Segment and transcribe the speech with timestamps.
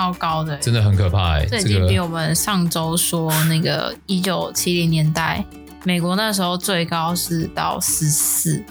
[0.00, 1.44] 超高的，真的很可怕哎。
[1.44, 5.44] 这已经比我们上周说那个一九七零年代
[5.84, 8.64] 美国那时候最高是到十四。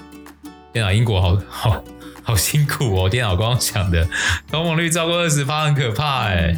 [0.74, 1.84] 天啊，英国好好
[2.24, 3.08] 好辛苦哦！
[3.08, 4.08] 天啊，我刚刚讲的
[4.50, 6.58] 通膨率超过二十趴，很可怕哎。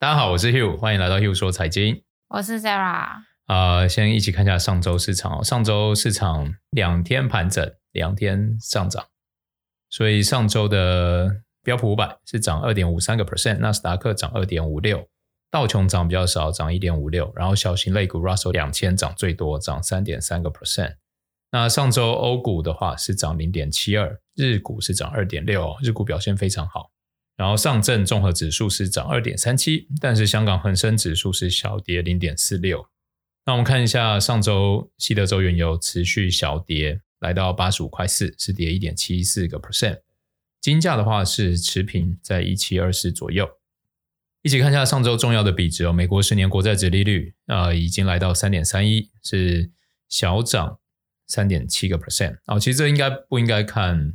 [0.00, 2.02] 大家好，我是 Hugh，欢迎来到 Hugh 说财经。
[2.30, 3.27] 我是 Sarah。
[3.48, 5.42] 啊、先一起看一下上周市场。
[5.42, 9.06] 上周市场两天盘整，两天上涨，
[9.88, 15.08] 所以上周的标普五百是涨二点五三个 percent，纳斯达克涨二点五六，
[15.50, 20.96] 道琼涨比较少，涨一点五六，然后小型类股 Russell 两千涨最多，涨三点三个 percent。
[21.50, 26.90] 那上周欧股的话是涨零点七二，日股是涨二点六，日股表现非常好。
[27.38, 32.86] 然后上证综合指数是涨二点三七，但是香港恒生指数是小跌零点四六。
[33.48, 40.00] 那我们看一下上周西德州原油持续小跌，来到八十五块四，是跌一点七四个 percent。
[40.60, 43.48] 金价的话是持平在一七二四左右。
[44.42, 49.70] 一起看一下上周重要的比值哦，美国十年国债殖利率啊、呃、已经来到三点三一，是
[50.10, 50.78] 小涨
[51.26, 52.36] 三点七个 percent。
[52.44, 54.14] 哦，其实这应该不应该看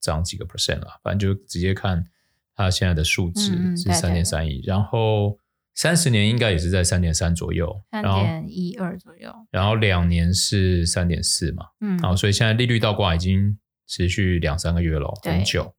[0.00, 2.06] 涨几个 percent 了，反正就直接看
[2.54, 5.36] 它现在的数值是三点三一，然后。
[5.78, 15.72] 三十年应该也是在三点三左右，三点一二左右，然后两年是三点四嘛，嗯，好，所以现在利率倒挂已经持续两三个月了，很久，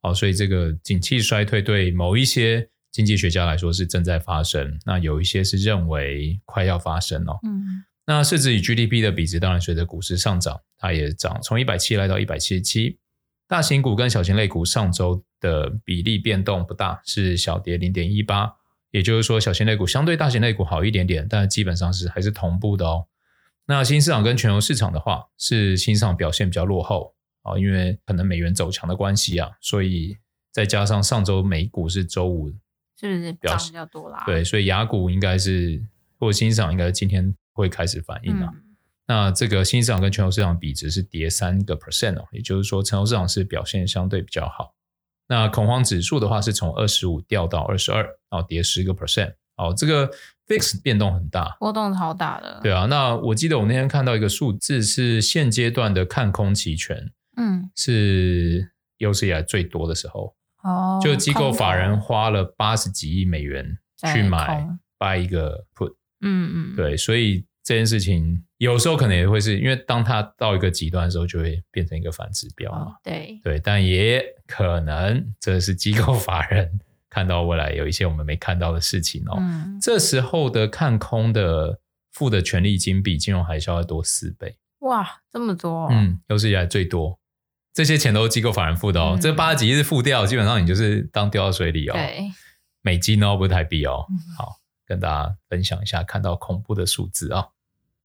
[0.00, 12.98] 好，所以这个景气衰退对某一些经济学家来说是正在发生，那有一些是认为快要发生了，嗯，那市值与 GDP 的比值当然随着股市上涨，它也涨，从一百七来到一百七十七，
[13.46, 18.50] 大型股跟小型类股上周的比例变动不大，是小跌零点一八。
[18.94, 23.08] 也就是说，小型类股相对大型类股好一点点，但基本上是还是同步的哦。
[23.66, 30.16] 那新兴市场跟全球市场的话，是新兴市场表现比较落后啊，因为可能美元走强的关系啊，所以
[30.52, 32.48] 再加上上周美股是周五
[32.96, 34.22] 是不是涨比较多啦？
[34.26, 35.84] 对，所以雅股应该是
[36.20, 38.46] 或者新兴市场应该今天会开始反应了。
[38.46, 38.62] 嗯、
[39.08, 44.72] 那这个新兴市场跟全球市场比值是跌三个 percent 哦，也就是说，全球市场是表现相对比较好。
[45.28, 50.10] 那恐慌指数的话是从二十五掉到二十二，然后跌十个 percent，哦，这个
[50.46, 52.60] fix 变动很大，波动超大的。
[52.62, 63.78] 对啊，那我记得我那天看到一个数字是现阶段的看空期权，嗯，是有史以来最多的时候，哦，就机构法人花了八十几亿美元
[64.12, 64.68] 去买
[64.98, 67.44] buy 一个 put，嗯嗯，对，所以。
[67.66, 72.78] 这件事情有时候可能也会是因为当它到一个极端的时候，就会变成一个反指标嘛。
[72.78, 76.80] 哦、对对，但也可能这是机构法人
[77.10, 79.36] 看到未来有一些我们没看到的事情哦。
[79.38, 81.78] 嗯、这时候的看空的
[82.12, 84.56] 付的权利金比金融海啸要多四倍。
[84.80, 85.88] 哇，这么多！
[85.90, 87.18] 嗯，有史以来最多。
[87.72, 89.12] 这些钱都是机构法人付的哦。
[89.14, 91.92] 嗯、这八十几亿是付掉，基本上你就是当掉到水里哦。
[91.92, 92.30] 对，
[92.82, 94.06] 美金哦，不是台币哦。
[94.08, 97.48] 嗯、好，跟大家分享一下看到恐怖的数字啊、哦。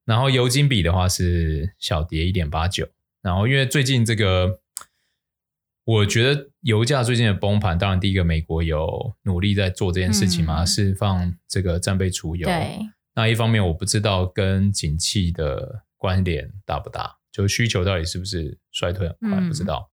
[0.10, 2.90] 然后油金比的话是小跌一点八九，
[3.22, 4.60] 然后因为最近这个，
[5.84, 12.48] 我觉得油价最近的崩盘，当然第一个美国有努力在做这件事情嘛，释、嗯、放这个战备储油。
[12.48, 12.80] 对。
[13.14, 19.92] 那一方面我不知道跟景气的关联大不大，就需求到底是不是衰退很快，嗯、不知道。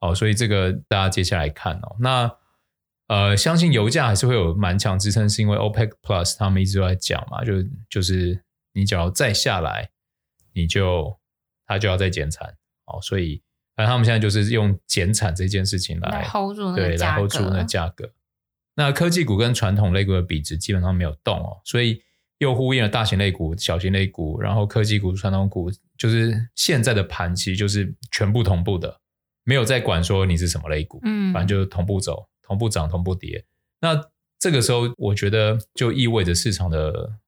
[0.00, 1.96] 好，所以这个大家接下来看哦。
[2.00, 2.34] 那
[3.08, 7.52] 呃，相信油价还是会有蛮强支撑，是因为 OPEC Plus 他们一直都在讲嘛，就
[7.90, 8.42] 就是。
[8.78, 9.90] 你只要再下来，
[10.52, 11.18] 你就
[11.66, 12.56] 他就要再减产
[12.86, 13.42] 哦，所以
[13.74, 18.08] 反正他们现在就是用减产这件事情来，来 hold 住对，来 hold 住那价格。
[18.76, 22.00] 那科技股跟传统类股的比值基本上没有动哦，所以
[22.38, 29.00] 又呼应了大型类股、小型类股，然后科技股、传统股，就是现在的盘其实就是全部同步的，
[29.42, 33.44] 没有在管说你是什么类股，嗯，反正就是同步走，同步涨，同步跌。
[33.80, 34.00] 那
[34.38, 37.18] 这个时候，我觉得就意味着市场的。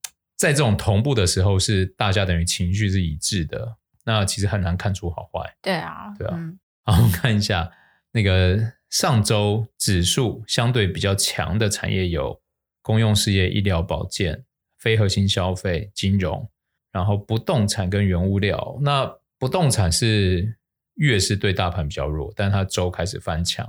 [0.40, 3.76] 在这种同步的时候，是大家等于情绪是一致的，
[4.06, 5.54] 那其实很难看出好坏。
[5.60, 6.34] 对啊，对啊。
[6.34, 7.70] 嗯、好，我们看一下
[8.10, 8.58] 那个
[8.88, 12.40] 上周指数相对比较强的产业有
[12.80, 14.42] 公用事业、医疗保健、
[14.78, 16.48] 非核心消费、金融，
[16.90, 18.78] 然后不动产跟原物料。
[18.80, 20.56] 那不动产是
[20.94, 23.66] 月是对大盘比较弱，但它周开始翻强。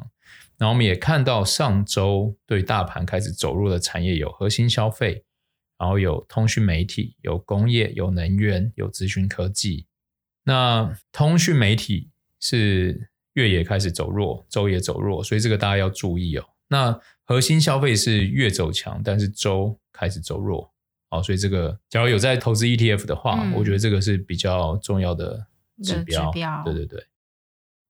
[0.57, 5.25] 然后我们也看到上周对大盘开始走弱的产业有核心消费。
[5.81, 9.87] 然后有通讯媒体，有工业，有能源，有资讯科技。
[10.43, 16.45] 那通讯媒体是月也开始走弱，周也走弱，所以这个大家要注意哦。
[16.67, 20.71] 那核心消费是月走强，但是周开始走弱。
[21.09, 25.47] 好，所以这个假如有在投资 ETF 的话，嗯、我觉得这个是比较重要的
[25.83, 26.27] 指标。
[26.27, 27.03] 指标对对对。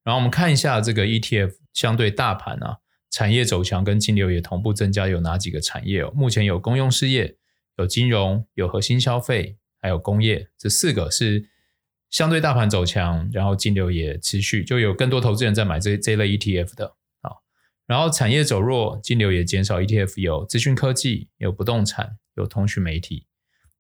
[0.05, 2.77] 然后我们看一下这个 ETF 相对大盘啊，
[3.09, 6.11] 产业走强跟金流也同步增加，有哪几个产业哦？
[6.15, 7.35] 目前有公用事业、
[7.81, 11.49] 有金融、有核心消费，还有工业，这四个是
[12.09, 17.31] 相对大盘走强，然后金流也持续，就有更多投资人在买这这类 ETF 的啊。
[17.87, 19.81] 然后产业走弱，金流也减少。
[19.81, 23.25] ETF 有资讯科技、有不动产、有通讯媒体。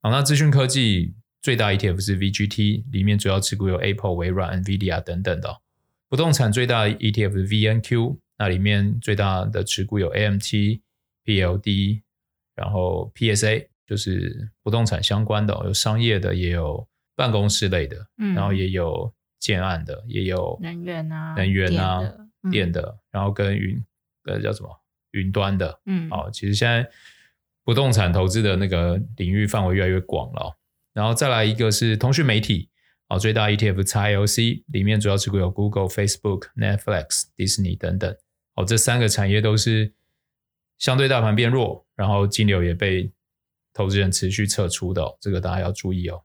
[0.01, 5.61] 啊，那资讯科技最大 ETF 是 VGT，里面主要持股有 Apple、微软、NVIDIA 等等的。
[6.09, 10.81] 不动产最大 ETF 是 VNQ，那里面最大的持股有 AMT、
[11.23, 12.01] PLD，
[12.55, 22.01] 然后 PSA 就是不动产相关的，有商业的，也有办公室类的，嗯、然后也有建案的，也有能源啊、能源啊、
[22.49, 23.83] 电的，然后跟云。
[24.25, 24.69] 呃，叫什么？
[25.13, 26.87] 云端的，嗯，哦，其实现在
[27.63, 30.55] 不动产投资的那个领域范围越来越广了。
[30.93, 32.69] 然后再来一个是通讯媒体，
[33.09, 38.15] 哦，最大 ETF XLC 里面主要持股有 Google、Facebook、Netflix、Disney 等等。
[38.53, 39.91] 哦，这三个产业都是
[40.77, 43.11] 相对大盘变弱，然后金流也被
[43.73, 46.23] 投资人持续撤出的，这个大家要注意哦。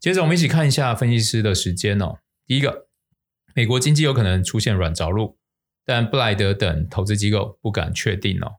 [0.00, 2.18] 接着我们一起看一下分析师的时间哦。
[2.46, 2.86] 第一个，
[3.54, 5.38] 美国经济有可能出现软着陆。
[5.84, 8.54] 但布莱德等投资机构不敢确定哦。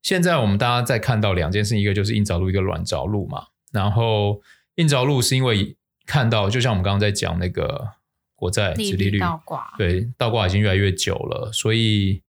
[0.00, 3.48] 现在我们大家在看到两件事，一个就是硬着陆，一个软着陆嘛。
[3.70, 4.40] 然后
[4.76, 5.76] 硬着陆是因为
[6.06, 7.86] 看到，就像我们刚刚在讲那个
[8.34, 12.22] 国债殖利率倒挂，对，倒挂已经越来越久了，所以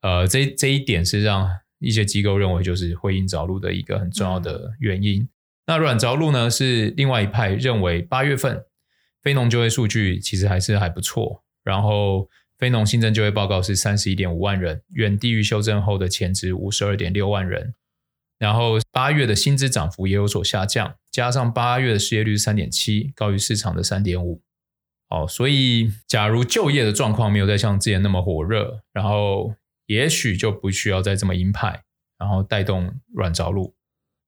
[0.00, 1.48] 呃，这这一点是让
[1.80, 5.22] 一些机构认为就是会硬着陆的一个很重要的原因。
[5.22, 5.28] 嗯、
[5.66, 8.62] 那软着陆呢，是另外一派认为八月份
[9.20, 12.28] 非农就业数据其实还是还不错，然后。
[12.60, 17.72] 非农新增就业报告是三十一点五万人，远低于修正后的前值五十二点六万人。
[18.38, 24.42] 然后八月的薪资涨幅也有所下降，加上八月的失业率是三点七，高于市场的三点五。
[25.08, 29.54] 哦，所以假如就业的状况没有再像之前那么火热，然后
[29.90, 31.82] 也许就不需要再这么鹰派，
[32.16, 33.74] 然后带动软着陆。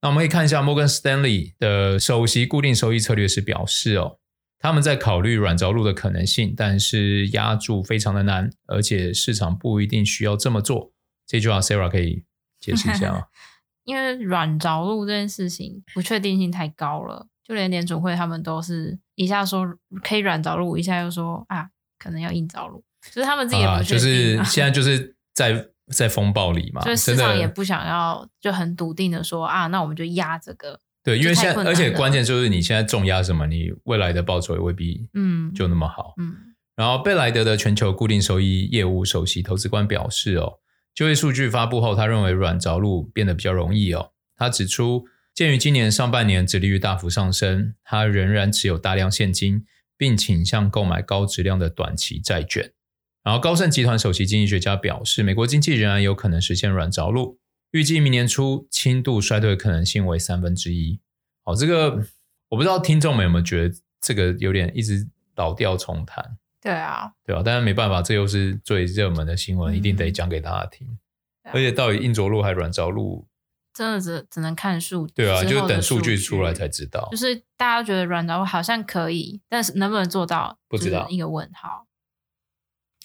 [0.01, 4.19] 那我们可以看一下摩根士丹利的首席固定收益策略师表示哦。
[4.59, 10.93] 他们在考虑软着陆的可能性，但是押注非常的难，而且市场不一定需要这么做。
[11.27, 12.23] 这句话 Sarah 可以
[12.61, 13.23] 解释一下吗？
[13.83, 19.65] 因为软着陆这件事情不确定性太高了，就连联储会他们都是一下说
[20.01, 21.67] 可以软着陆，一下又说啊
[21.99, 22.81] 可能要硬着陆，
[23.13, 23.61] 就是他们自己。
[23.85, 30.79] 就是现在就是在在风暴里嘛，所以市场也不想要就很笃定的说啊，那我们就压这个。
[31.03, 36.13] 对，因为现在，而且关键就是你现在重压什么，你未来的报酬也未必嗯就那么好。
[36.17, 40.59] 嗯，嗯然后贝莱德的全球固定收益业务首席投资官表示哦，
[40.95, 44.11] 就业数据发布后，他认为软着陆变得比较容易哦。
[44.37, 49.65] 他指出，鉴于今年上半年殖利率大幅上升，他仍然持有大量现金，
[49.97, 52.71] 并倾向购买高质量的短期债券。
[53.23, 57.39] 然后高盛集团首席经济学家表示，美国经济仍然有可能实现软着陆。
[57.71, 60.99] 预计明年初轻度衰退的可能性为三分之一。
[61.43, 62.05] 好，这个
[62.49, 66.37] 我不知道听众们有没有觉得这个有点一直老调重弹？
[66.61, 70.87] 对啊，对啊，但是没办法，这又是最热门的新闻，嗯、一定得讲给大家听。
[71.43, 73.27] 啊、而且到底硬着陆还是软着陆，
[73.73, 75.13] 真的只只能看数据。
[75.15, 77.07] 对啊，就等数据出来才知道。
[77.11, 81.87] 就是大家觉得软着陆好像可以，但是能不能做到，不知道，一个问号。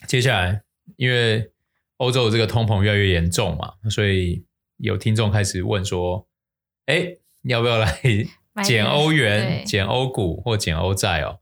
[0.07, 0.63] 接下来，
[0.97, 1.51] 因为
[1.97, 4.45] 欧洲的这个通膨越来越严重嘛，所以。
[4.81, 6.29] 有听众开始问说
[6.87, 8.01] ：“哎，要不要来
[8.63, 11.41] 减欧元、减欧股或减欧债哦？”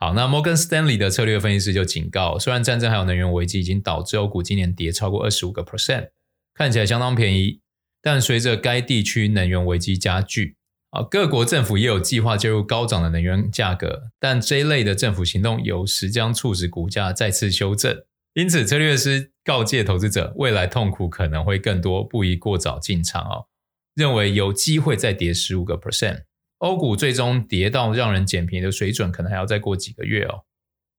[0.00, 6.08] 好，那摩根士丹利的策略分析师就警告：虽然战争还有能源危机已经导致欧股今年跌超过二十五个 percent，
[6.54, 7.60] 看起来相当便宜，
[8.00, 10.56] 但随着该地区能源危机加剧，
[10.90, 18.04] 啊，各国政府也有计划介入高涨的能源价格，但这一类的政府行动有时将促使股价再次修正。
[18.32, 23.46] 因此，策略师告诫投资者，未来痛苦可能会更多，不宜过早进场哦。
[23.94, 26.22] 认为有机会再跌十五个 percent，
[26.58, 30.44] 欧股最终跌到让人捡便宜的水准，可能还要再过几个月哦。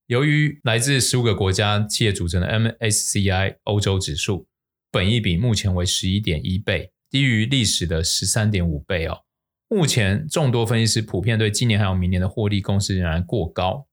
[0.08, 4.48] 由于来自十五个国家企业组成的 MSCI 欧洲指数，
[4.92, 9.22] 本益比目前为十一点一倍，低于历史的十三点五倍哦。
[9.70, 13.88] 目前众多分析师普遍对今年还有明年的获利公司仍然过高，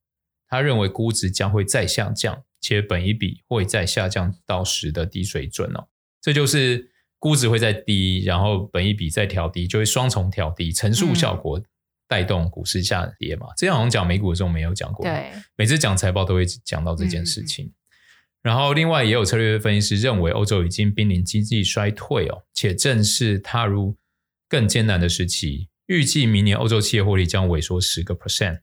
[0.49, 2.43] 他认为估值将会再下降。
[2.59, 5.87] 且本一比会再下降到十的低水准哦，
[6.21, 6.91] 这就是
[7.21, 11.63] 估值会再低，然后本一比再调低，就会双重调低，乘数效果
[12.09, 13.47] 带动股市下跌嘛。
[13.57, 17.73] 这样好像讲美股的时候没有讲过，对，每次讲财报都会讲到这件事情。
[18.43, 23.95] 然后另外也有策略分析师认为，欧洲已经濒临经济衰退哦，且正式踏入
[24.49, 28.61] 更艰难的时期，预计明年欧洲企业获利将萎缩十个 percent。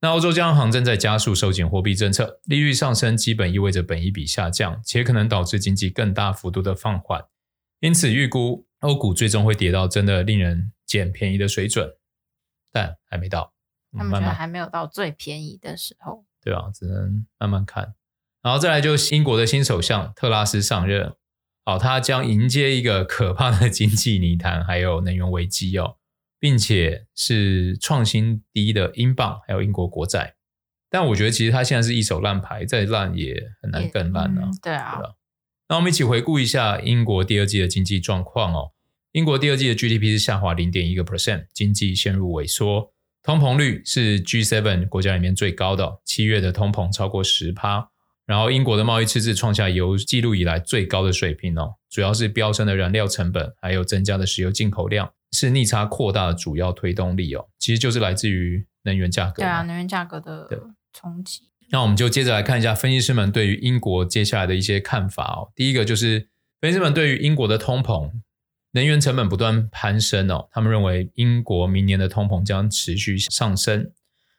[0.00, 7.22] 那欧洲央行正在加速收紧货币政策，利率上升基本意味着本益比下降，且可能导致经济更大幅度的放缓。
[7.80, 11.96] 因此，预估欧股最终会跌到真的令人捡便宜的水准，
[12.72, 13.52] 但还没到。
[13.96, 17.94] 他们觉得还没有到最便宜的时候，对啊，只能慢慢看。
[18.40, 21.14] 然后再来就是英国的新首相特拉斯上任，
[21.70, 25.98] 好，他将迎接一个可怕的经济泥潭，还有能源危机哦。
[26.40, 30.34] 并且是创新低的英镑，还有英国国债，
[30.90, 34.58] 但我觉得其实它现在是一手烂牌，再烂也很难更烂了、啊嗯。
[34.60, 35.12] 对啊，对啊。
[35.68, 38.72] 那我们一起回顾一下英国第二季的经济状况哦。
[39.12, 47.90] 英国第二季的 GDP 是下滑零点一个 percent，经济陷入萎缩，通膨率是 G7 国家里面最高的，七月的通膨超过十趴。
[48.30, 55.12] 然后英国的贸易赤字创下有记录以来最高的水平哦，主要是飙升的燃料成本，还有增加的石油进口量。
[55.32, 59.42] 是逆差扩大的主要推动力哦，其实就是来自于能源价格。
[59.42, 60.48] 对啊，能源价格的
[60.92, 61.40] 冲击。
[61.70, 65.50] 那我们就接着来看一下分析师们对于英国接下来的一些看法哦。
[65.56, 66.28] 第一个就是
[66.60, 68.12] 分析师们对于英国的通膨、
[68.74, 73.90] 能源成本不断攀升哦，他们认为英国明年的通膨将持续上升，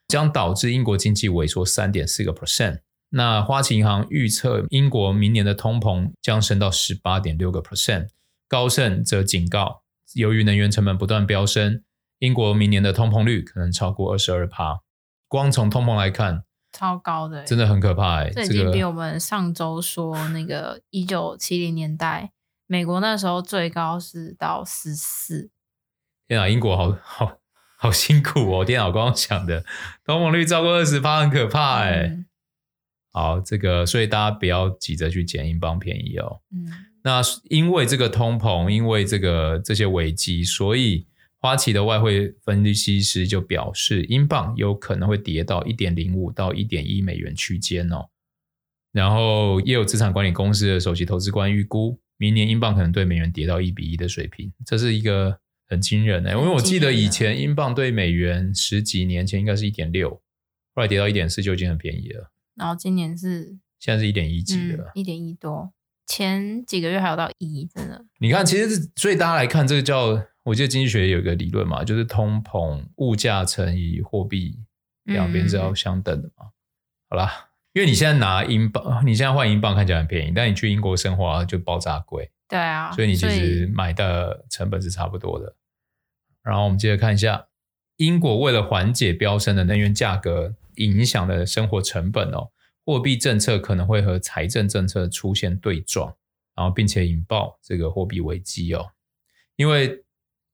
[0.07, 2.79] 将导致英国经济萎缩三点四个 percent。
[3.11, 8.07] 那花旗银行预测英国明年的通膨将升到十八点六个 percent，
[8.47, 9.83] 高盛则警告。
[10.15, 11.83] 由于能源成本不断飙升，
[12.19, 14.81] 英国明年的通膨率可能超过二十二趴。
[15.27, 18.29] 光从通膨来看，超高的，真的很可怕哎！
[18.29, 22.31] 这已经比我们上周说那个一九七零年代
[22.67, 25.49] 美国那时候最高是到十四。
[26.27, 27.37] 天啊，英国好好
[27.77, 28.65] 好辛苦哦！
[28.65, 29.65] 电脑刚刚想的
[30.05, 32.07] 通膨率超过二十趴，很可怕哎。
[32.09, 32.25] 嗯、
[33.13, 36.39] 好，这个所以大家不要急着去捡英镑便宜哦。
[36.53, 36.71] 嗯。
[37.03, 41.07] 那因为这个通膨，因为这个这些危机，所以
[41.39, 48.07] 花旗的外汇分析师就表示，英镑有可能会跌到一点零五到一点一美元区间哦。
[48.93, 55.35] 然后也有资产管理公司的首席投资官预估，明年英镑可能对美元跌到一比一的水平，这是一个
[55.67, 56.29] 很惊人的。
[56.31, 60.11] 因为我记得以前英镑对美元十几年前应该是一点六，
[60.75, 62.31] 后来跌到一点四就已经很便宜了。
[62.61, 65.73] 然后今年是现在是一点一几了，一点一多。
[66.05, 68.05] 前几个月还有到一，真的。
[68.19, 74.59] 你看，其实是所以大家来看这个叫，我记得经济学有一个理论嘛，就是通膨物价乘以货币
[75.05, 76.45] 两边是要相等的嘛。
[76.45, 76.53] 嗯、
[77.09, 82.29] 好啦，因为你现在拿英镑，你现在换英镑看起来很便宜，但你去英国生活就爆炸贵。
[82.47, 85.55] 对啊，所以你其实买的成本是差不多的。
[86.43, 87.47] 然后我们接着看一下，
[87.97, 90.53] 英国为了缓解飙升的能源价格
[90.85, 92.49] 影响的生活成本哦。
[92.83, 96.15] 货币政策可能会和财政政策出现对撞，
[96.55, 98.89] 然后并且引爆这个货币危机哦。
[99.55, 100.03] 因为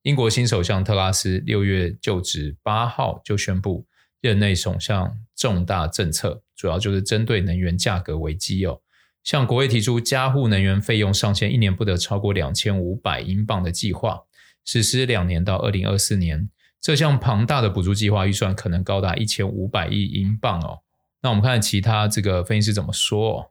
[0.02, 3.86] 英国新首相特拉斯六月就职，八号就宣布
[4.20, 8.82] 任内首相重大政策，主要就是针对能源价格危机哦，
[9.24, 14.22] 向国会提出加户能源费用上限一年不得超过两千五百英镑的计划，
[14.66, 16.50] 实施两年到二零二四年。
[16.80, 20.80] 这项庞大的补助计划预算可能高达一千五百亿英镑哦。
[21.22, 23.40] 那我们看其他这个分析师怎么说。
[23.40, 23.50] 哦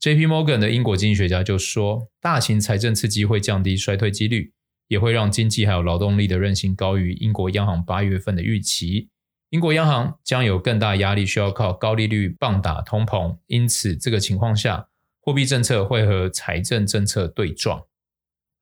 [0.00, 0.26] J.P.
[0.26, 4.52] Morgan 的英国经济学家就说，大型财政刺激会降低衰退几率，
[4.88, 9.10] 也会让经济还有劳动力的韧性高于英国央行八月份的预期。
[9.50, 13.36] 英国央行将有更大压力，需要靠高利率棒打通膨。
[13.46, 14.88] 因此，这个情况下，
[15.20, 17.84] 货币政策会和财政政策对撞。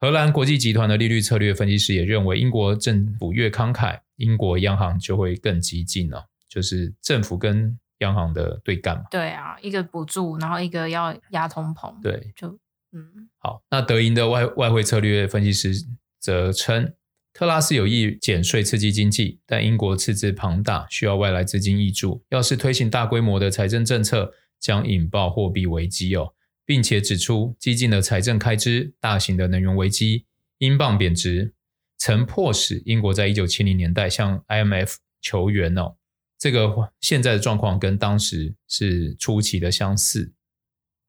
[0.00, 9.04] 荷兰国际集团的利率策略分析师也认为，英国政府越慷慨，英国央行就会更激进了，就是政府跟央行的对干嘛？
[9.10, 12.00] 对啊，一个补助，然后一个要压通膨。
[12.02, 12.48] 对，就
[12.92, 13.62] 嗯，好。
[13.70, 15.84] 那德银的外外汇策略分析师
[16.18, 16.94] 则称，
[17.34, 22.24] 特拉斯有意减税刺激经济，但英国赤字庞大，需要外来资金挹注。
[22.30, 26.32] 要是推行大规模的财政政策，将引爆货币危机哦，
[26.70, 30.24] 并且指出激进的财政开支、大型的能源危机、
[30.58, 31.52] 英镑贬值，
[31.98, 35.96] 曾迫使英国在一九七零年代向 IMF 求援哦。
[36.38, 40.32] 这个现在的状况跟当时是出奇的相似。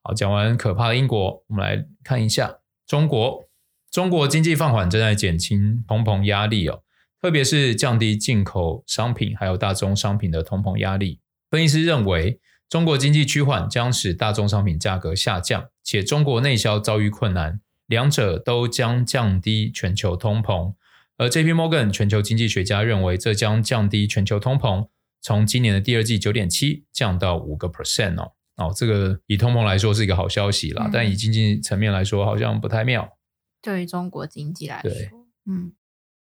[0.01, 3.47] 好，讲完可怕的英国，我们来看一下中国。
[3.91, 6.81] 中国经济放缓正在减轻通膨压力哦，
[7.21, 11.19] 特别是降低进口商品还有大宗商品的通膨压力。
[11.51, 12.39] 分析师认为，
[12.71, 20.73] 中国经济趋缓将使大宗商品价格下降，且中国内销遭遇困难，两者都将降低全球通膨。
[21.17, 21.51] 而 J.P.
[21.51, 24.87] Morgan 全球经济学家认为，这将降低全球通膨。
[25.21, 33.17] 从今年的第二季九点七降到五个 percent 哦，哦，这个以通膨来说是一个好消息啦，嗯、但以经济层面来说好像不太妙。
[33.61, 35.11] 对于中国经济来说，对，
[35.45, 35.73] 嗯，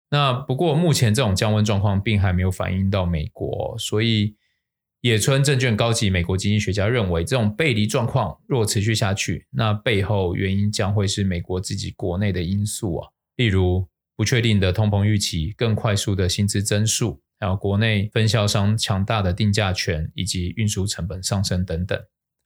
[0.09, 4.35] 那不过目前这种降温状况并还没有反映到美国，所以
[5.05, 21.95] 野村证券高级美国经济学家认为，这种背离状况若持续下去，那背后原因将会是美国自己国内的因素啊，例如不确定的通膨预期、更快速的薪资增速，还有国内分销商强大的定价权以及运输成本上升等等。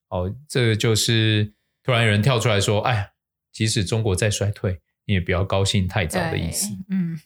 [0.09, 3.07] 哦，这个就是突然有人跳出来说：“哎呀，
[3.53, 7.17] 即使中国在衰退，你也不要高兴太早的意思。”嗯。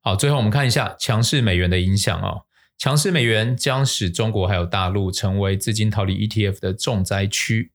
[0.00, 2.46] 好，最后我们看一下强势美元的影响哦。
[2.80, 7.72] 强势美元将使中国还有大陆成为资金逃离 ETF 的重灾区。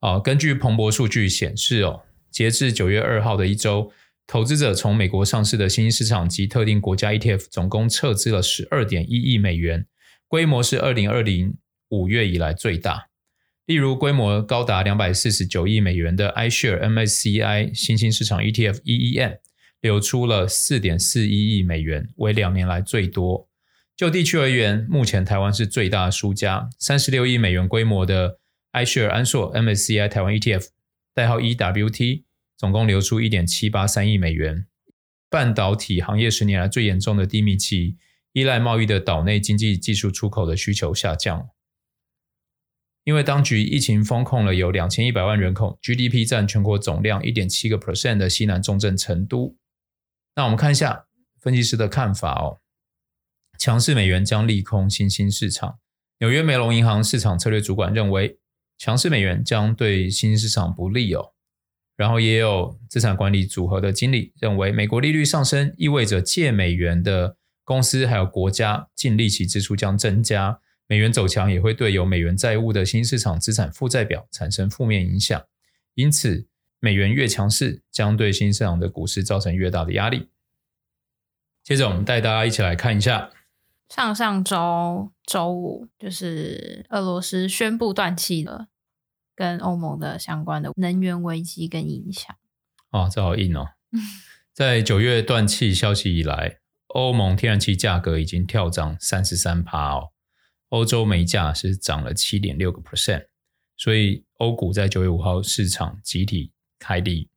[0.00, 3.90] 啊，根据彭博数据显示哦，截至九月二号的一周，
[4.26, 9.86] 投资者从美国上市的新兴市场及特定国家 ETF 总共撤资了十二点一亿美元，
[10.28, 11.56] 规模是二零二零
[11.88, 13.06] 五月以来最大。
[13.64, 19.38] 例如，规模高达两百四十九亿美元的 iShare MSCI 新兴市场 ETF EEM
[19.80, 23.48] 流出了四点四一亿美元，为两年来最多。
[23.96, 28.40] 就地区而言，目前台湾是最大输家，三十六亿美元规模的
[28.72, 30.66] iShare 安硕 MSCI 台湾 ETF，
[31.14, 32.24] 代号 EWT，
[32.56, 34.66] 总共流出一点七八三亿美元。
[35.30, 37.96] 半导体行业十年来最严重的低迷期，
[38.32, 41.48] 依赖贸易的岛内经济技术出口的需求下降，
[43.04, 49.56] 因为当局疫情封控了有两千一百万人口，GDP 占全国总量一点七个 percent 的西南重镇成都。
[50.34, 51.06] 那我们看一下
[51.40, 52.60] 分析师的看法哦。
[53.58, 55.78] 强势美元将利空新兴市场。
[56.18, 58.38] 纽约梅隆银行市场策略主管认为，
[58.78, 61.32] 强势美元将对新兴市场不利哦。
[61.96, 70.58] 然后也有资产管理组合的经理认为，美国利率上升意味着借美元的公司还有国家净利息支出将增加，
[70.88, 75.40] 美元走强也会对有美元债务的新兴市场资产负债表产生负面影响。
[75.94, 76.48] 因此，
[76.80, 80.28] 美元越强势，将对新市场的股市造成越大的压力。
[81.62, 83.30] 接着，我们带大家一起来看一下。
[83.88, 88.68] 上上周周五，就是俄罗斯宣布断气了，
[89.36, 92.34] 跟欧盟的相关的能源危机跟影响。
[92.90, 93.68] 哦，这好硬哦！
[94.52, 100.10] 在九月断气消息以来，欧盟天然气价格已经跳涨三十三趴哦，
[100.70, 103.26] 欧洲煤价是涨了七点六个 percent，
[103.76, 107.28] 所以欧股在九月五号市场集体开低，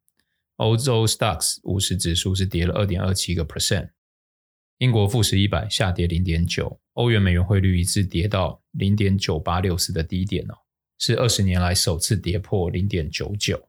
[0.55, 3.89] 欧洲 Stocks 五十指数是跌了二点二七个 percent。
[4.79, 10.53] 英国富时一百下跌零点九，欧元美元汇率一次跌到零点九八六四的低点哦，
[10.99, 13.67] 是二十年来首次跌破零点九九。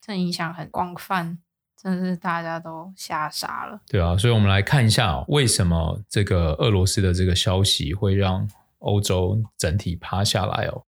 [0.00, 1.38] 这影响很广泛，
[1.80, 3.80] 真的是大家都吓傻了。
[3.86, 10.84] 对啊，所以我们来看一下哦，为什么这个俄罗斯的这个消息会让欧洲整体趴下来哦？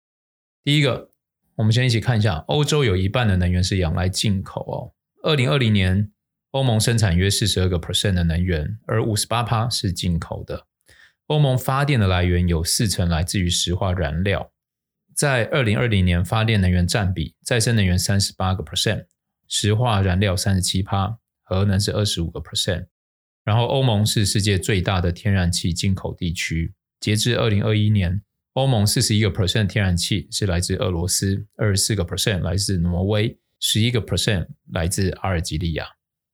[0.63, 1.11] 第一个，
[1.57, 4.95] 我们先一起看一下，欧洲有一半的能源是仰赖进口哦。
[5.25, 6.13] 二零二零年。
[6.53, 10.67] 欧盟生产约四十二个 percent 的能源，而五十八趴是进口的。
[11.27, 14.51] 欧盟发电的来源有四成来自于石化燃料，
[15.15, 19.07] 在二零二零年发电能源占比，再生能源三十八个 percent，
[19.47, 22.87] 石化燃料三十七趴，核能是二十五个 percent。
[23.45, 28.23] 然后，欧盟是世界最大的天然气进口地区，截至二零二一年，
[28.55, 35.87] 欧盟四十一个 percent 天然气是来自俄罗斯，二十四个 percent 来自挪威，十一个 percent 来自阿尔及利亚。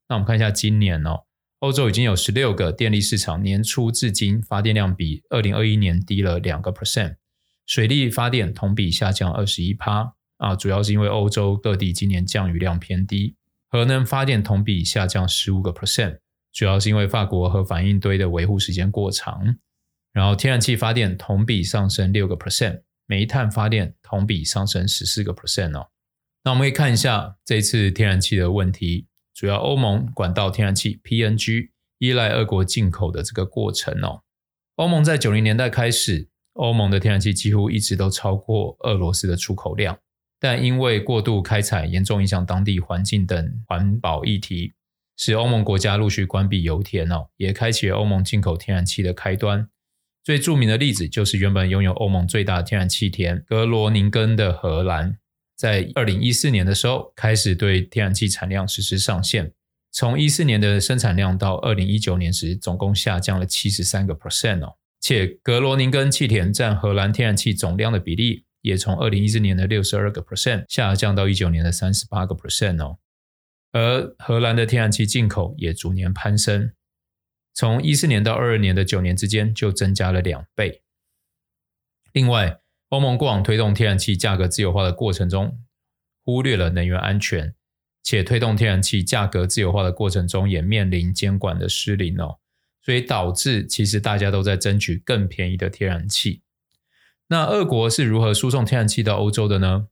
[0.09, 1.25] 那我们看一下今年哦，
[1.59, 7.17] 欧洲已经有十六个电力市场年初至今发电量比二零二一年低了两个 percent，
[7.67, 13.37] 水力发电同比下降二十一趴啊，主要是因为欧洲各地今年降雨量偏低。
[13.69, 16.21] 核能发电同比下降十五个 percent，
[16.53, 19.57] 主要是因为法国核反应堆的维护时间过长。
[20.13, 25.89] 然后天然气发电同比上升六个 percent，煤炭发电同比上升十四个 percent 哦。
[26.45, 29.09] 那我们可以看一下这次天然气的问题。
[29.37, 31.69] 主要欧盟管道天然气 PNG
[31.99, 34.23] 依赖俄国进口的这个过程哦。
[34.77, 39.99] 欧盟在九零年代开始，欧盟的天然气几乎一直都超过俄罗斯的出口量，
[40.41, 44.73] 但因为过度开采严重影响当地环境等环保议题，
[45.19, 49.69] 使欧盟国家陆续关闭油田哦，也开启了欧盟进口天然气的开端。
[50.25, 55.19] 最著名的例子就是原本拥有欧盟最大天然气田格罗宁根的荷兰。
[55.57, 59.53] 在二零一四年的时候，开始对天然气产量实施上限。
[59.91, 64.77] 从一四年的生产量到二零一九年时，总共下降了七十三个 percent 哦。
[65.01, 72.99] 且格罗宁根气田占荷兰天然气总量的比例，也从二零一四年的六十二个 percent 下降到一九年的三十八个 percent 哦。
[73.73, 76.73] 而荷兰的天然气进口也逐年攀升，
[77.55, 80.83] 从一四年到二二年的九年之间就增加了两倍。
[82.13, 82.59] 另外，
[82.91, 85.59] 欧盟过往推动天然气价格自由化的过程中，
[86.25, 87.55] 忽略了能源安全，
[88.03, 92.39] 且推动天然气价格自由化的过程中也面临监管的失灵哦，
[92.81, 96.43] 所以导致其实大家都在争取更便宜的天然气，
[97.27, 99.89] 那俄国是如何输送天然气到欧洲的呢？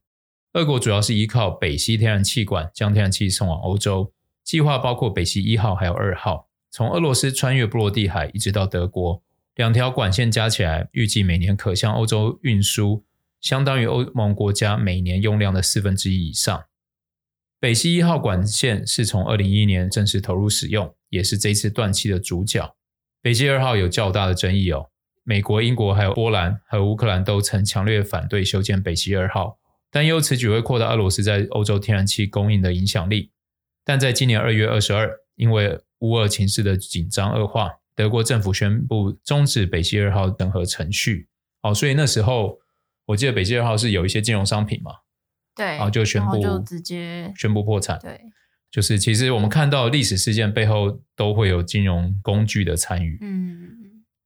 [0.53, 9.21] 俄国主要是依靠北溪天然气管将天然气送往欧洲，计划包括北溪一号还有二号，从俄罗斯穿越波罗的海一直到德国，
[9.55, 13.05] 两条管线加起来，预计每年可向欧洲运输
[13.39, 16.65] 相当于欧盟国家每年用量的四分之一以上。
[17.59, 22.75] 北溪一号管线是从二零一一年正式投入使用，也是这次断气的主角。
[23.21, 24.89] 北溪二号有较大的争议哦。
[25.23, 29.57] 美国、英国还有波兰和乌克兰都曾强烈反对修建北溪二号，
[29.89, 33.31] 担忧此举会扩大俄罗斯在欧洲天然气供应的影响力。
[33.83, 41.27] 但在今年二月二十二，因为乌俄情势的紧张恶化，德国政府宣布终止北溪二号审核程序。
[41.61, 42.59] 哦，所以那时候
[43.05, 44.91] 我记得北溪二号是有一些金融商品嘛，
[45.55, 47.97] 对，然后就宣布就直接宣布破产。
[47.99, 48.21] 对，
[48.69, 53.17] 就是其实我们看到历史事件背后都会有金融工具的参与。
[53.21, 53.71] 嗯。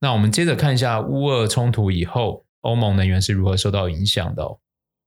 [0.02, 4.60] 那我们接着看一下乌俄冲突以后，欧盟能源是如何受到影响的哦。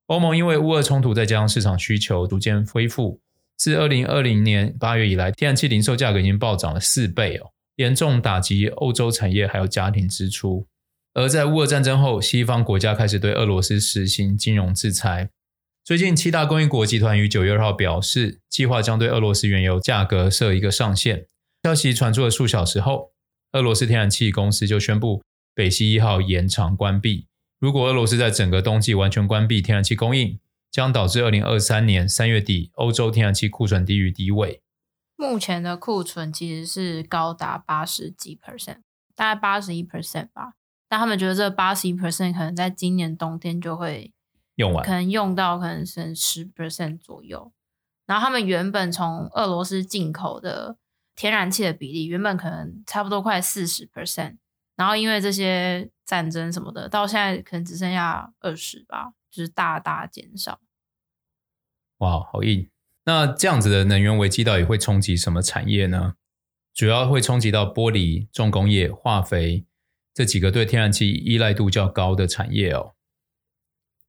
[0.07, 3.19] 欧盟因为乌俄冲突，再加上市场需求逐渐恢复，
[3.57, 10.67] 自二零二零年八月以来，天然气零售价格已经暴涨了四倍哦，严重打击欧洲产业还有家庭支出。
[11.15, 15.29] 而在乌俄战争后，西方国家开始对俄罗斯实行金融制裁。
[15.85, 21.27] 最近，七大供应国集团于九月二号表示，计划将对俄罗斯原油价格设一个上限。
[21.65, 23.11] 消息传出了数小时后，
[23.53, 25.23] 俄罗斯天然气公司就宣布
[25.55, 27.27] 北溪一号延长关闭。
[27.61, 30.39] 如果俄罗斯在整个冬季完全关闭天然气供应，
[30.71, 34.61] 将导致二零二三年三月底欧洲天然气库存低于低位。
[35.23, 38.83] 目前的库存其实是高达八十几 percent，
[39.15, 40.55] 大概八十一 percent 吧。
[40.89, 44.13] 但他们觉得这八十一 percent 可能在今年冬天就会
[44.57, 47.53] 用完，可能用到可能剩十 percent 左右。
[48.07, 50.77] 然后他们原本从俄罗斯进口的。
[51.15, 54.39] 天然气的比例原本可能差不多快四十 percent，
[54.77, 60.59] 然后因为这些战争什么的，到现在可能只剩下二十吧，就是大大减少。
[61.99, 62.67] 哇，好硬！
[63.05, 66.15] 那这样子的能源危机到底会冲击什么产业呢？
[66.75, 69.67] 主要会冲击到玻璃、重工业、化肥
[70.15, 72.95] 这几个对天然气依赖度较高的产业哦。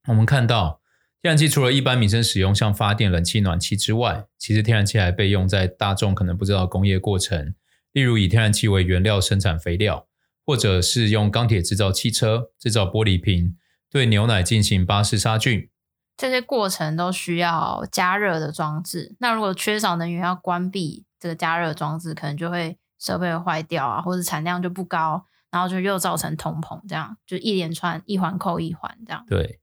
[0.08, 0.82] 我们看到。
[1.22, 7.56] 天然气除了一般民生使用，像发电、冷气、暖气之外，其实天然气还被用在大众可能不知道工业过程，
[7.94, 10.06] 例如以天然气为原料生产肥料，
[10.46, 13.56] 或者是用钢铁制造汽车、制造玻璃瓶，
[13.90, 15.70] 对牛奶进行巴氏杀菌。
[16.16, 19.16] 这些过程都需要加热的装置。
[19.20, 29.26] 那如果缺少能源，要关闭这个加热装置，可能就会设备会坏掉啊，或者产量就不高，然后就又造成通膨，这样就一连串一环扣一环这样。
[29.28, 29.60] 对。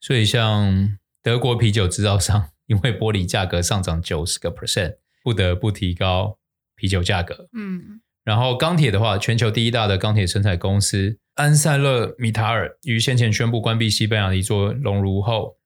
[0.00, 6.38] 所以，像德国啤酒制造商，因为玻璃价格上涨九十个 percent，不得不提高
[6.74, 7.48] 啤酒价格。
[7.52, 15.56] 嗯，然后钢铁的话，全球第一大的钢铁生产公司安塞勒米塔尔于先前宣布关闭西班牙的一座熔炉后，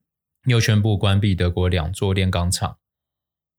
[0.47, 2.79] 又宣布关闭德国两座炼钢厂。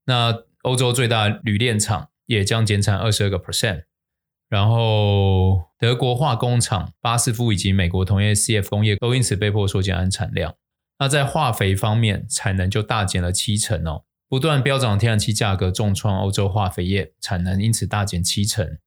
[0.06, 3.84] 那欧洲最大铝炼厂也将减产二十二个 percent。
[4.50, 10.56] 然后，德国化工厂巴斯夫以及美国同业 CF 工业都因此被迫缩减安产量。
[11.00, 14.06] 那在化肥方面，产能就大减了七成哦。
[14.30, 18.78] 不断飙涨的天然气价格重创欧洲化肥业，产能因此大减七成。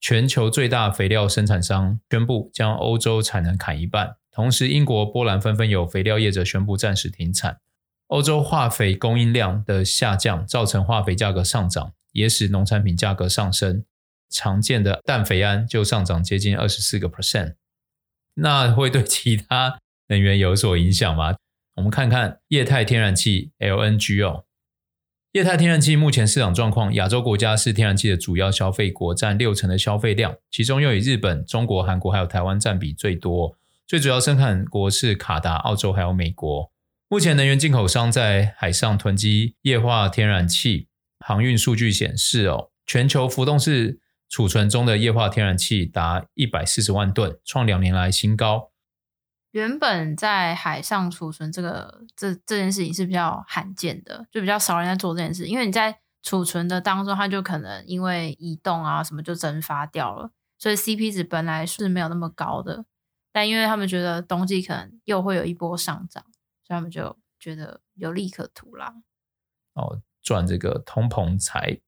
[0.00, 4.16] 全球最大肥料生产商宣布将欧洲产能砍一半。
[4.34, 7.58] 同时，英国、波兰纷纷有肥料业者宣布暂时停产。
[8.08, 13.84] 欧洲化肥供应量的下降，造成化肥价格上涨，也使农产品价格上升。
[14.28, 17.54] 常见的氮肥銨就上涨接近二十四个 percent。
[18.34, 21.36] 那会对其他能源有所影响吗？
[21.76, 24.44] 我们看看液态天然气 LNG 哦，
[25.30, 33.56] 液态天然气目前市场状况，亚洲国家是天然气的主要消费国，占六成的消费量，其中又以日本、中国、韩国还有台湾占比最多。
[33.94, 36.72] 最主要生产国是卡达、澳洲还有美国。
[37.06, 40.88] 目前能源进口商在海上囤积液化天然气，
[41.20, 48.72] 航运数据显示哦，全球浮动式储存中的液化天然气达一百四十万吨，创两年来新高。
[49.52, 55.46] 原本在海上储存这个这这件事情是比较罕见的，就比较少人在做这件事。
[55.46, 62.86] 因为你在储存的当中，它就可能因为移动啊什么就蒸发掉了，所以 CP 值本来是没有那么高的。
[63.34, 66.22] 但因为他们觉得冬季可能又会有一波上涨，
[66.62, 68.94] 所以他们就觉得有利可图啦。
[69.72, 71.80] 哦，赚这个通膨财。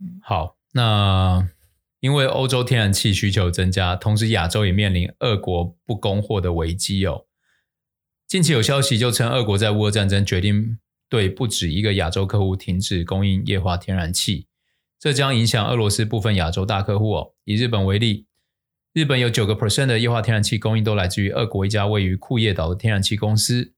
[0.00, 1.46] 嗯，好，那。
[2.00, 7.24] 因为欧洲天然气需求增加，同时亚洲也面临俄国不供货的危机哦。
[8.26, 14.46] 近期有消息就称，俄国在乌俄战争决定对不止一个亚洲客户停止供应液化天然气，
[14.98, 17.32] 这将影响俄罗斯部分亚洲大客户哦。
[17.44, 18.26] 以日本为例，
[18.94, 23.74] 日本有九个 percent 的液化天然气供应都来自于俄国一家位于库页岛的天然气公司。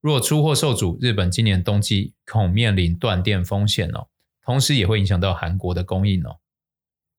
[0.00, 4.08] 若出货受阻，日本今年冬季恐面临断电风险哦，
[4.44, 6.40] 同时也会影响到韩国的供应哦。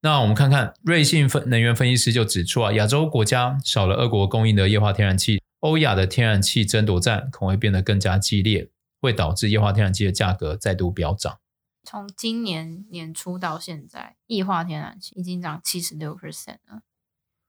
[0.02, 11.40] 那我们看看瑞信分能源分析师就指出啊，亚洲国家少了俄国供应的液化天然气，欧亚的天然气争夺战恐会变得更加激烈，会导致液化天然气的价格再度飙涨。
[11.86, 16.82] 从今年年初到现在，液化天然气已经涨七十六 percent 了。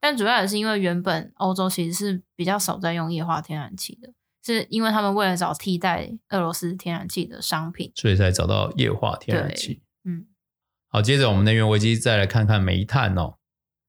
[0.00, 9.82] 但主要也是因为原本欧洲其实是比较少在用液化天然气的，是因为他们为了找替代俄罗斯天然气的商品，所以才找到液化天然气。
[10.04, 10.26] 嗯。
[10.88, 13.34] 好，接着我们能源危机再来看看煤炭哦。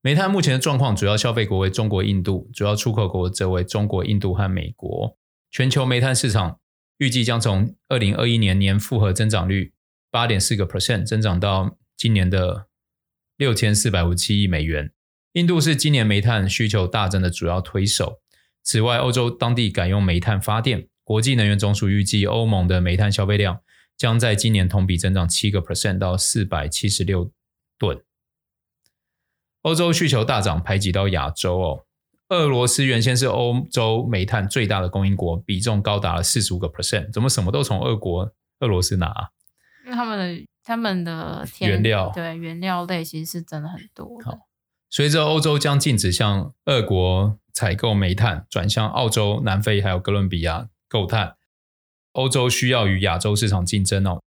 [0.02, 5.18] 煤炭目前的状况，主要消费国为中国、印度，主要出口国则为中国、印度和美国。
[5.50, 6.60] 全球煤炭市场
[6.98, 9.74] 预计将从二零二一年年复合增长率
[10.10, 12.68] 八点四个 percent 增长到今年的
[13.38, 14.92] 六千四百五十七亿美元。
[15.34, 18.20] 印度是今年煤炭需求大增的主要推手。
[18.64, 20.88] 此外，欧洲当地改用煤炭发电。
[21.04, 23.62] 国际能源总署预计，欧盟的煤炭消费量。
[23.98, 27.32] 将在今年同比增长七个 percent 到四百七十六
[27.78, 28.04] 吨。
[29.62, 31.86] 欧洲需求大涨，排挤到亚洲哦。
[32.30, 37.12] 俄罗斯原先是欧洲煤炭最大的供应国，比重高达了四十五个 percent。
[37.12, 39.32] 怎么什么都从俄国、俄罗斯拿？
[39.86, 44.20] 因为他们的他们的原料对原料类其实是真的很多。
[44.24, 44.48] 好，
[44.92, 51.38] 随着欧洲将禁止向俄国采购煤炭，转向澳洲、南非还有哥伦比亚购炭。
[52.12, 54.22] 欧洲需要与亚洲市场竞争哦。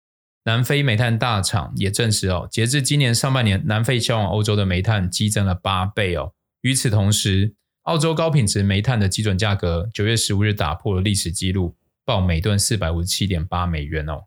[0.44, 6.34] 南非煤炭大厂也证实哦，截至今年上半年，南非销往欧洲的煤炭激增了八倍哦。
[6.60, 14.24] 与此同时，澳洲高品质煤炭的基准价格九月十五日打破了历史记录，报每吨四百五十七点八美元哦。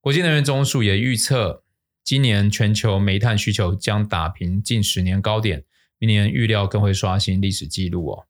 [0.00, 1.63] 国际能源总署也预测，
[2.04, 5.64] 今年全球煤炭需求将打平近十年高点，
[5.98, 8.26] 明年预料更会刷新历史纪录哦。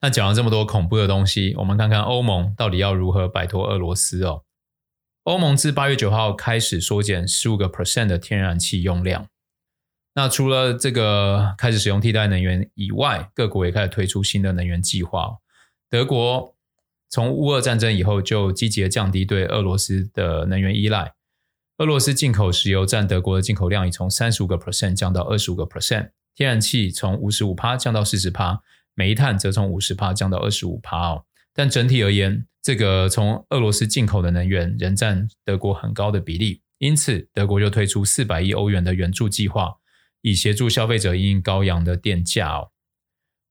[0.00, 4.44] 那讲了这么多恐怖的东西，我们看看欧盟到底要如何摆脱俄罗斯哦。
[5.24, 9.26] 欧盟自八月九号开始缩减十五个 percent 的天然气用量。
[10.14, 15.38] 那除了这个开始使用替代能源以外，各国也开始推出新的能源计划。
[15.90, 16.56] 德国
[17.08, 21.12] 从乌俄战争以后就积极的降低对俄罗斯的能源依赖。
[21.80, 28.60] 俄罗斯进口石油占德国的进口量已从三十五个 percent 降到二十五个 percent，天然气从五十五帕降到四十帕。
[28.94, 39.76] 煤炭则从五十帕降到二十五帕哦，但整体而言，这个从俄罗斯进口的能源仍占德国很高的比例，因此德国就推出四百亿欧元的援助计划，
[40.20, 42.72] 以协助消费者因应高扬的电价哦。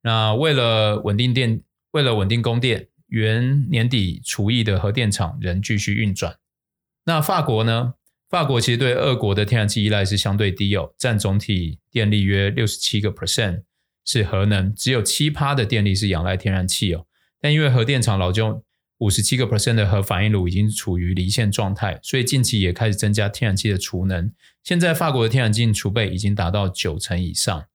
[0.03, 6.37] 那为了稳定电，为了稳定供电，原年底除役的核电厂仍继续运转。
[7.05, 7.95] 那法国呢？
[8.29, 13.63] 法国其实对俄国的天然气依赖是相对低哦，占总体电力约六十七个 percent。
[14.05, 17.05] 是核能，只有七趴的电力是仰赖天然气哦。
[17.39, 18.63] 但因为核电厂老旧，
[18.99, 24.31] 五十七个 percent 的核反应炉已经处于离线状态，所以近期也开始增加天然气的储能。
[24.63, 27.65] 现在法国的天然气储备已经达到九成以上。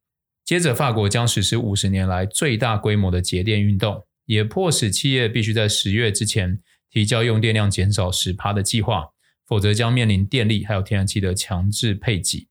[0.45, 6.59] 接着，法国将实施五十年来最大规模的节电运动，也迫使企业必须在十月之前
[6.91, 9.11] 提交用电量减少十趴的计划，
[9.47, 12.49] 否则将面临电力还有天然气的强制配给。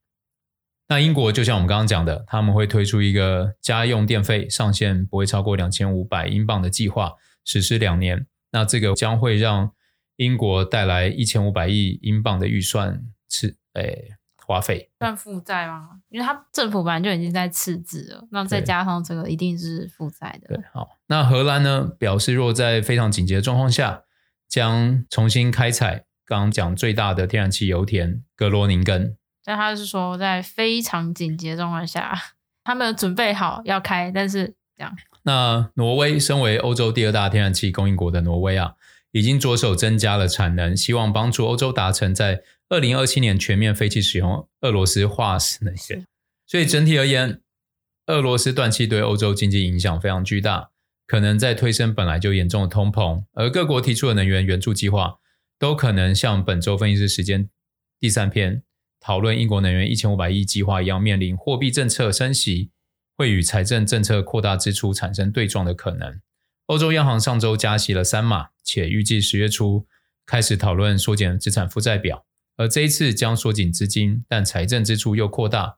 [0.89, 7.13] 那英国就像我们刚刚讲的，他们会推出一个家用电费上限不会超过两千五百英镑的计划，
[7.45, 8.27] 实施两年。
[8.51, 9.71] 那这个将会让
[10.17, 14.11] 英国带来一千五百亿英镑的预算是诶
[14.45, 14.91] 花费。
[14.99, 15.89] 算负债吗？
[16.09, 20.55] 因为它政府本来就已经在赤字了，那再加上这个一定是负债的。
[20.55, 20.87] 对，好。
[21.07, 24.03] 那荷兰呢表示，若在非常紧急的状况下，
[24.47, 29.17] 将重新开采刚刚讲最大的天然气油田格罗宁根。
[29.43, 32.17] 但他是说，在非常紧急的状况下，
[32.63, 34.95] 他们准备好要开，但是这样。
[35.23, 38.75] 那挪威身为欧洲第二大天然气供应国的挪威啊，
[39.11, 46.05] 已经着手增加了产能，希望帮助欧洲达成在二零二七年全面废弃使用俄罗斯化石能源。
[46.45, 47.41] 所以整体而言，
[48.07, 50.69] 俄罗斯断气对欧洲经济影响非常巨大，
[51.05, 53.23] 可能在推升本来就严重的通膨。
[53.33, 55.17] 而各国提出的能源援助计划，
[55.63, 57.49] 都可能像本周分析师时间
[57.97, 58.63] 第三篇。
[58.99, 62.71] 讨论英国能源一千五百亿计划一样，面临货币政策升息
[63.15, 66.19] 会与财政政策扩大支出产生对撞的可能。
[66.65, 69.87] 欧洲央行上周加息了三码，且预计十月初
[70.25, 72.25] 开始讨论缩减资产负债表，
[72.57, 75.77] 而这一次将缩紧资金，但财政支出又扩大，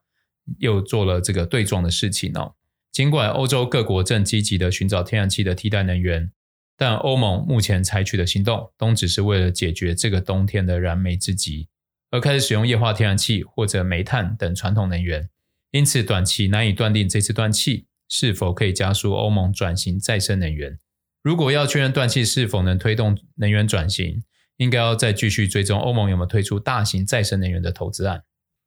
[0.58, 2.56] 又做了这个对撞的事情哦。
[2.90, 6.32] 尽管欧洲各国正积极的寻找天然气的替代能源，
[6.76, 11.68] 但欧盟目前采取的行动都只是为了解决这个冬天的燃眉之急。
[12.10, 15.28] 而开始使用液化天然气或者煤炭等传统能源，
[15.72, 20.78] 因此短期难以断定这次断气是否可以加速欧盟转型再生能源。
[21.22, 24.22] 如果要确认断气是否能推动能源转型，
[24.58, 28.22] 应该要再继续追踪欧盟有没有推出大型再生能源的投资案。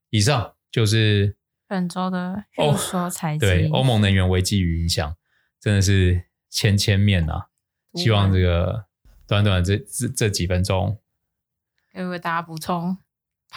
[0.10, 2.44] 以上就是本周的
[2.78, 3.40] 说财经。
[3.40, 5.16] 对，欧盟能源危机与影响，
[5.62, 7.49] 真的是千千面啊！
[8.00, 8.86] 希望这个
[9.28, 10.98] 短短这这这几分钟，
[11.94, 12.98] 可以为大家补充。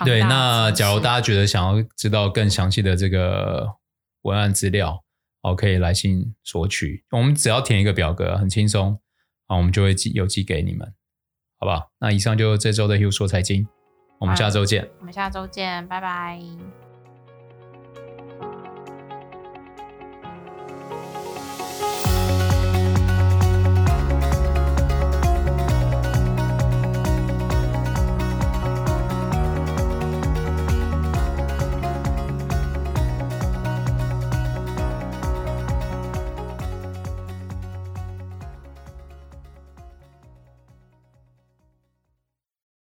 [0.04, 3.76] 对，那假如大家觉得想要知道更详细的这个
[4.22, 5.04] 文案资料，
[5.42, 7.04] 哦，可以来信索取。
[7.10, 8.98] 我们只要填一个表格，很轻松，
[9.48, 10.94] 啊，我们就会寄邮寄给你们，
[11.58, 11.90] 好不好？
[11.98, 13.68] 那以上就是这周的 Hugh 说财经，
[14.18, 14.88] 我们下周见。
[14.98, 16.81] 我们下周见，拜拜。